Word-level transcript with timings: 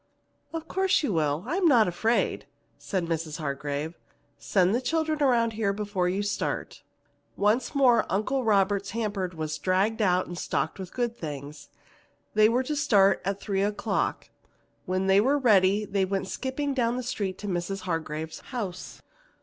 "Of 0.51 0.67
course 0.67 1.03
you 1.03 1.13
will; 1.13 1.43
I 1.45 1.57
am 1.57 1.67
not 1.67 1.87
afraid," 1.87 2.47
said 2.79 3.05
Mrs. 3.05 3.37
Hargrave. 3.37 3.93
"Send 4.39 4.73
the 4.73 4.81
children 4.81 5.21
around 5.21 5.53
here 5.53 5.73
before 5.73 6.09
you 6.09 6.23
start." 6.23 6.81
Once 7.37 7.75
more 7.75 8.07
Uncle 8.09 8.43
Robert's 8.43 8.89
hamper 8.97 9.31
was 9.31 9.59
dragged 9.59 10.01
out 10.01 10.25
and 10.25 10.39
stocked 10.39 10.79
with 10.79 10.91
good 10.91 11.15
things. 11.15 11.69
They 12.33 12.49
were 12.49 12.63
to 12.63 12.75
start 12.75 13.21
at 13.23 13.39
three 13.39 13.61
o'clock. 13.61 14.29
When 14.87 15.05
they 15.05 15.21
were 15.21 15.37
ready 15.37 15.85
they 15.85 16.05
went 16.05 16.27
skipping 16.27 16.73
down 16.73 16.97
the 16.97 17.03
street 17.03 17.37
to 17.37 17.47
Mrs. 17.47 17.81
Hargrave's 17.81 18.39
house. 18.39 19.03